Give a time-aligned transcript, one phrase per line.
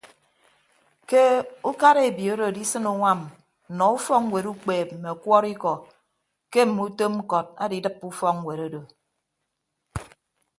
[1.09, 1.23] Ke
[1.69, 3.21] ukara ebiooro adisịn uñwam
[3.71, 5.71] nnọọ ufọkñwet ukpeep mme ọkwọrọikọ
[6.51, 8.81] ke mme utom ñkọt adidịppe ufọkñwet odo.